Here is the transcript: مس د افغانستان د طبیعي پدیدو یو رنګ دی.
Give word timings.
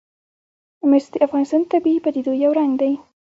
مس 0.89 1.05
د 1.13 1.15
افغانستان 1.25 1.61
د 1.63 1.69
طبیعي 1.73 1.99
پدیدو 2.05 2.33
یو 2.43 2.51
رنګ 2.59 2.71
دی. 2.81 2.93